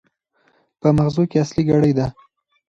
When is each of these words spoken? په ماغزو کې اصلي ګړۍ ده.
په 0.79 0.87
ماغزو 0.97 1.23
کې 1.29 1.41
اصلي 1.43 1.63
ګړۍ 1.69 1.91
ده. 1.97 2.07